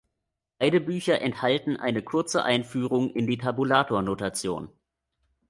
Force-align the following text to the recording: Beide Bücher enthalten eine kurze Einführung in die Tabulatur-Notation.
Beide 0.57 0.81
Bücher 0.81 1.21
enthalten 1.21 1.77
eine 1.77 2.01
kurze 2.01 2.43
Einführung 2.43 3.11
in 3.13 3.27
die 3.27 3.37
Tabulatur-Notation. 3.37 4.69